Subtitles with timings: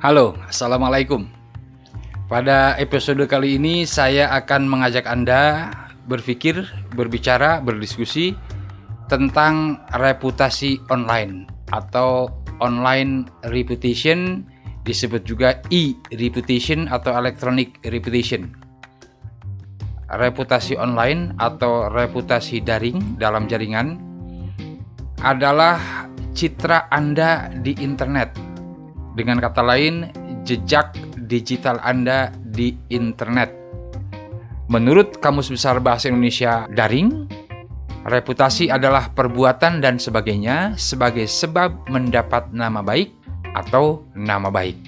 [0.00, 1.28] Halo, Assalamualaikum.
[2.24, 5.68] Pada episode kali ini saya akan mengajak Anda
[6.08, 6.64] berpikir,
[6.96, 8.32] berbicara, berdiskusi
[9.12, 12.32] tentang reputasi online atau
[12.64, 14.40] online reputation
[14.88, 18.56] disebut juga e-reputation atau electronic reputation.
[20.08, 24.00] Reputasi online atau reputasi daring dalam jaringan
[25.20, 28.49] adalah citra Anda di internet.
[29.20, 30.08] Dengan kata lain,
[30.48, 30.96] jejak
[31.28, 33.52] digital Anda di internet.
[34.72, 37.28] Menurut Kamus Besar Bahasa Indonesia Daring,
[38.08, 43.12] reputasi adalah perbuatan dan sebagainya sebagai sebab mendapat nama baik
[43.52, 44.80] atau nama baik.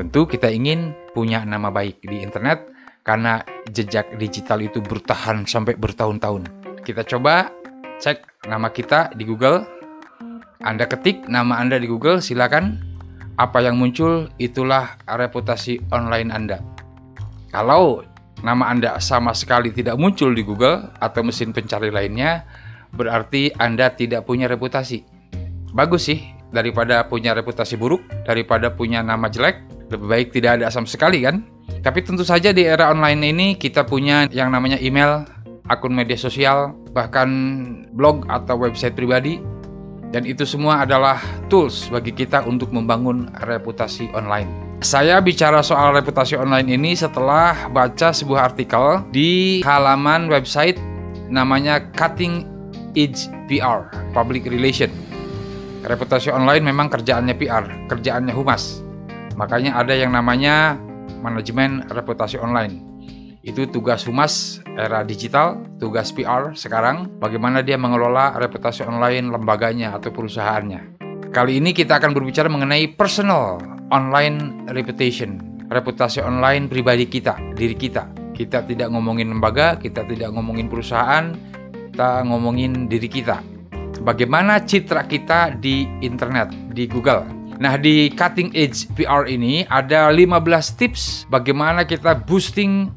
[0.00, 2.64] Tentu kita ingin punya nama baik di internet
[3.04, 6.48] karena jejak digital itu bertahan sampai bertahun-tahun.
[6.88, 7.52] Kita coba
[8.00, 9.60] cek nama kita di Google.
[10.64, 12.93] Anda ketik nama Anda di Google, silakan.
[13.34, 16.62] Apa yang muncul itulah reputasi online Anda.
[17.50, 18.06] Kalau
[18.46, 22.46] nama Anda sama sekali tidak muncul di Google atau mesin pencari lainnya,
[22.94, 25.02] berarti Anda tidak punya reputasi.
[25.74, 26.22] Bagus sih,
[26.54, 31.42] daripada punya reputasi buruk, daripada punya nama jelek, lebih baik tidak ada sama sekali kan?
[31.82, 35.26] Tapi tentu saja di era online ini kita punya yang namanya email,
[35.66, 37.26] akun media sosial, bahkan
[37.98, 39.42] blog atau website pribadi
[40.14, 41.18] dan itu semua adalah
[41.50, 44.46] tools bagi kita untuk membangun reputasi online.
[44.78, 50.78] Saya bicara soal reputasi online ini setelah baca sebuah artikel di halaman website
[51.26, 52.46] namanya Cutting
[52.94, 54.94] Edge PR, Public Relation.
[55.82, 58.86] Reputasi online memang kerjaannya PR, kerjaannya humas.
[59.34, 60.78] Makanya ada yang namanya
[61.26, 62.93] manajemen reputasi online
[63.44, 70.08] itu tugas humas era digital, tugas PR sekarang, bagaimana dia mengelola reputasi online lembaganya atau
[70.10, 70.96] perusahaannya.
[71.28, 73.60] Kali ini kita akan berbicara mengenai personal
[73.92, 78.08] online reputation, reputasi online pribadi kita, diri kita.
[78.34, 81.36] Kita tidak ngomongin lembaga, kita tidak ngomongin perusahaan,
[81.92, 83.44] kita ngomongin diri kita.
[84.02, 87.22] Bagaimana citra kita di internet, di Google.
[87.62, 92.90] Nah, di Cutting Edge PR ini ada 15 tips bagaimana kita boosting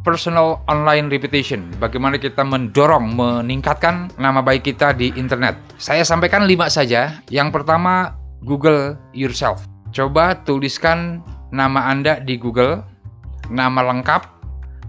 [0.00, 1.68] personal online reputation.
[1.76, 5.56] Bagaimana kita mendorong, meningkatkan nama baik kita di internet.
[5.76, 7.20] Saya sampaikan lima saja.
[7.28, 9.64] Yang pertama, Google yourself.
[9.92, 11.20] Coba tuliskan
[11.52, 12.86] nama Anda di Google,
[13.52, 14.22] nama lengkap,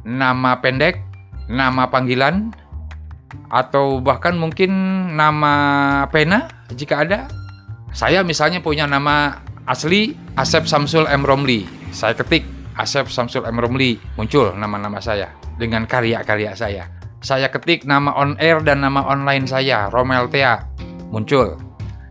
[0.08, 1.02] nama pendek,
[1.52, 2.54] nama panggilan,
[3.52, 4.72] atau bahkan mungkin
[5.18, 5.54] nama
[6.14, 7.28] pena jika ada.
[7.92, 11.28] Saya misalnya punya nama asli Asep Samsul M.
[11.28, 11.68] Romli.
[11.92, 13.60] Saya ketik Asep Samsul M.
[13.60, 16.88] Romli muncul nama-nama saya dengan karya-karya saya.
[17.22, 20.58] Saya ketik nama on air dan nama online saya, Romel Tea,
[21.14, 21.60] muncul.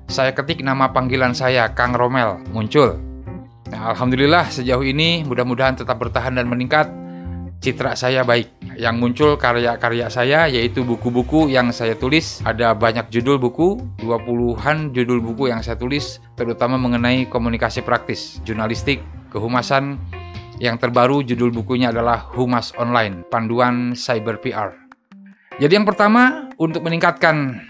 [0.07, 2.95] Saya ketik nama panggilan saya, Kang Romel, muncul.
[3.71, 6.91] Nah, Alhamdulillah sejauh ini mudah-mudahan tetap bertahan dan meningkat.
[7.61, 8.51] Citra saya baik.
[8.81, 12.41] Yang muncul karya-karya saya yaitu buku-buku yang saya tulis.
[12.47, 19.05] Ada banyak judul buku, 20-an judul buku yang saya tulis, terutama mengenai komunikasi praktis, jurnalistik,
[19.29, 20.01] kehumasan,
[20.61, 24.77] yang terbaru judul bukunya adalah Humas Online, Panduan Cyber PR.
[25.57, 27.65] Jadi yang pertama untuk meningkatkan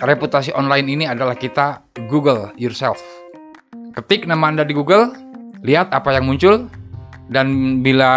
[0.00, 2.98] reputasi online ini adalah kita Google yourself.
[3.92, 5.12] Ketik nama Anda di Google,
[5.60, 6.72] lihat apa yang muncul,
[7.28, 8.12] dan bila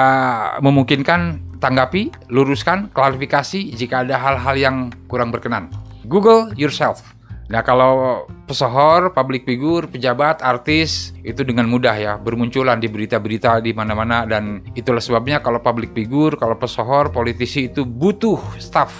[0.63, 4.75] memungkinkan tanggapi, luruskan, klarifikasi jika ada hal-hal yang
[5.11, 5.67] kurang berkenan.
[6.07, 7.03] Google yourself.
[7.51, 13.75] Nah kalau pesohor, public figure, pejabat, artis itu dengan mudah ya bermunculan di berita-berita di
[13.75, 18.95] mana-mana dan itulah sebabnya kalau public figure, kalau pesohor, politisi itu butuh staff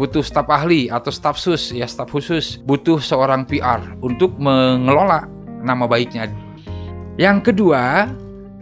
[0.00, 5.28] butuh staf ahli atau staf sus ya staf khusus butuh seorang PR untuk mengelola
[5.60, 6.30] nama baiknya.
[7.20, 8.08] Yang kedua,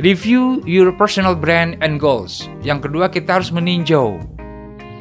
[0.03, 2.51] review your personal brand and goals.
[2.67, 4.19] Yang kedua kita harus meninjau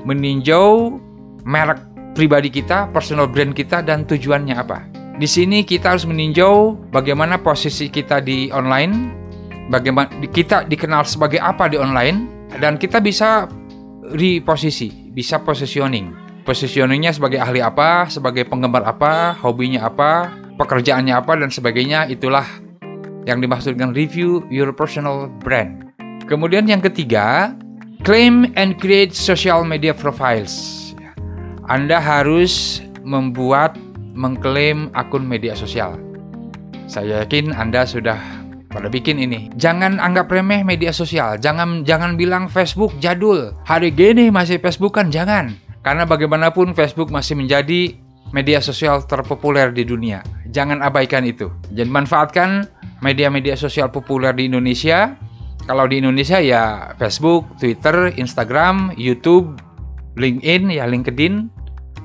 [0.08, 0.96] meninjau
[1.44, 1.84] merek
[2.18, 4.90] pribadi kita, personal brand kita, dan tujuannya apa.
[5.22, 9.14] Di sini kita harus meninjau bagaimana posisi kita di online,
[9.70, 13.46] bagaimana kita dikenal sebagai apa di online, dan kita bisa
[14.18, 16.14] reposisi, bisa positioning.
[16.42, 22.08] Positioningnya sebagai ahli apa, sebagai penggemar apa, hobinya apa, pekerjaannya apa, dan sebagainya.
[22.08, 22.48] Itulah
[23.28, 25.92] yang dimaksud dengan review your personal brand.
[26.24, 27.52] Kemudian yang ketiga,
[28.08, 30.87] claim and create social media profiles.
[31.68, 33.76] Anda harus membuat
[34.16, 36.00] mengklaim akun media sosial.
[36.88, 38.16] Saya yakin Anda sudah
[38.72, 39.52] pada bikin ini.
[39.60, 41.36] Jangan anggap remeh media sosial.
[41.36, 43.52] Jangan jangan bilang Facebook jadul.
[43.68, 45.60] Hari gini masih Facebook kan jangan.
[45.84, 48.00] Karena bagaimanapun Facebook masih menjadi
[48.32, 50.24] media sosial terpopuler di dunia.
[50.52, 51.52] Jangan abaikan itu.
[51.76, 52.64] Jadi manfaatkan
[53.04, 55.20] media-media sosial populer di Indonesia.
[55.68, 59.60] Kalau di Indonesia ya Facebook, Twitter, Instagram, YouTube,
[60.16, 61.57] LinkedIn, ya LinkedIn,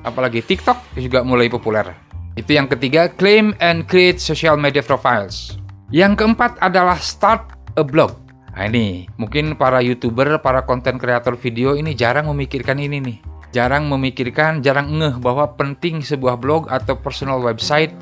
[0.03, 1.91] apalagi TikTok juga mulai populer.
[2.33, 5.57] Itu yang ketiga, claim and create social media profiles.
[5.93, 8.17] Yang keempat adalah start a blog.
[8.53, 13.17] Nah ini, mungkin para YouTuber, para konten kreator video ini jarang memikirkan ini nih.
[13.53, 17.93] Jarang memikirkan, jarang ngeh bahwa penting sebuah blog atau personal website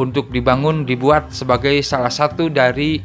[0.00, 3.04] untuk dibangun, dibuat sebagai salah satu dari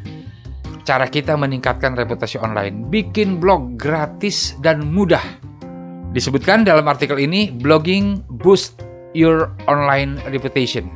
[0.88, 2.88] cara kita meningkatkan reputasi online.
[2.88, 5.22] Bikin blog gratis dan mudah.
[6.10, 8.82] Disebutkan dalam artikel ini, blogging boost
[9.14, 10.90] your online reputation.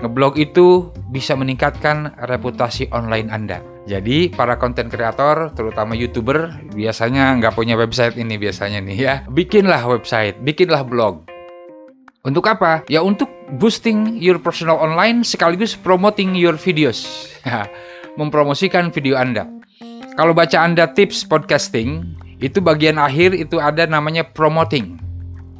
[0.00, 3.60] Ngeblog itu bisa meningkatkan reputasi online Anda.
[3.84, 9.14] Jadi para konten kreator, terutama youtuber, biasanya nggak punya website ini biasanya nih ya.
[9.28, 11.28] Bikinlah website, bikinlah blog.
[12.24, 12.88] Untuk apa?
[12.88, 13.28] Ya untuk
[13.60, 17.28] boosting your personal online sekaligus promoting your videos.
[18.20, 19.44] Mempromosikan video Anda.
[20.16, 24.98] Kalau baca Anda tips podcasting, itu bagian akhir itu ada namanya promoting.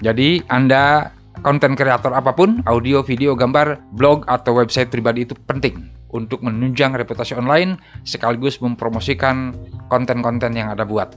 [0.03, 1.11] Jadi Anda
[1.43, 6.97] konten kreator apa pun, audio, video, gambar, blog, atau website pribadi itu penting untuk menunjang
[6.97, 7.77] reputasi online
[8.07, 9.53] sekaligus mempromosikan
[9.93, 11.15] konten-konten yang ada buat.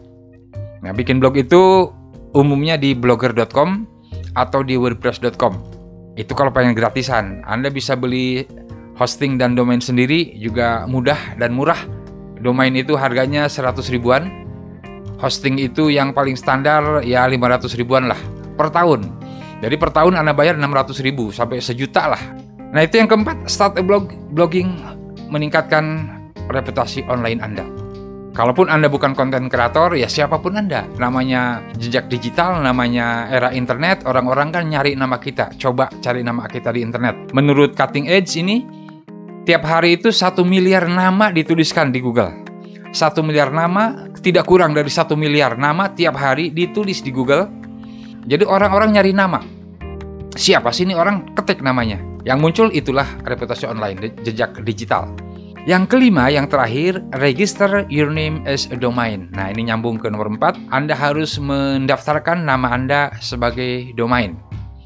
[0.82, 1.94] Nah, bikin blog itu
[2.34, 3.86] umumnya di blogger.com
[4.36, 5.54] atau di wordpress.com.
[6.20, 7.46] Itu kalau pengen gratisan.
[7.48, 8.44] Anda bisa beli
[9.00, 11.80] hosting dan domain sendiri juga mudah dan murah.
[12.42, 14.41] Domain itu harganya 100 ribuan.
[15.22, 18.18] Hosting itu yang paling standar ya 500 ribuan lah
[18.58, 19.06] per tahun.
[19.62, 22.22] Jadi per tahun Anda bayar 600 ribu sampai sejuta lah.
[22.74, 24.74] Nah itu yang keempat, start a blog, blogging
[25.30, 26.10] meningkatkan
[26.50, 27.66] reputasi online Anda.
[28.32, 30.88] Kalaupun Anda bukan konten kreator, ya siapa pun Anda.
[30.96, 35.52] Namanya jejak digital, namanya era internet, orang-orang kan nyari nama kita.
[35.60, 37.36] Coba cari nama kita di internet.
[37.36, 38.64] Menurut Cutting Edge ini,
[39.44, 42.32] tiap hari itu satu miliar nama dituliskan di Google.
[42.96, 47.62] Satu miliar nama, tidak kurang dari satu miliar nama tiap hari ditulis di Google
[48.30, 49.42] jadi orang-orang nyari nama.
[50.38, 51.98] Siapa sih ini orang ketik namanya.
[52.22, 55.10] Yang muncul itulah reputasi online, jejak digital.
[55.66, 59.30] Yang kelima, yang terakhir, register your name as a domain.
[59.38, 60.58] Nah, ini nyambung ke nomor 4.
[60.74, 64.38] Anda harus mendaftarkan nama Anda sebagai domain.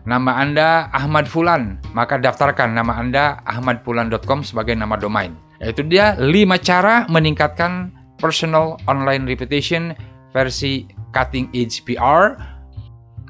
[0.04, 5.32] Nama Anda Ahmad Fulan, maka daftarkan nama Anda ahmadfulan.com sebagai nama domain.
[5.64, 6.28] Yaitu dia 5
[6.60, 9.96] cara meningkatkan personal online reputation
[10.32, 12.56] versi cutting edge PR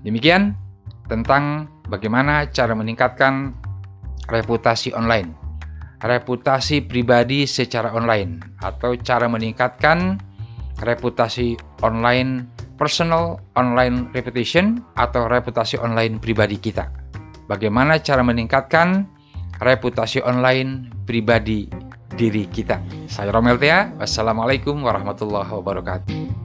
[0.05, 0.53] Demikian
[1.09, 3.57] tentang bagaimana cara meningkatkan
[4.29, 5.33] reputasi online.
[6.05, 10.21] Reputasi pribadi secara online atau cara meningkatkan
[10.77, 12.45] reputasi online
[12.77, 16.85] personal online reputation atau reputasi online pribadi kita.
[17.49, 19.09] Bagaimana cara meningkatkan
[19.57, 21.65] reputasi online pribadi
[22.15, 22.79] diri kita.
[23.11, 23.91] Saya Romel Tia.
[23.99, 26.44] Wassalamualaikum warahmatullahi wabarakatuh.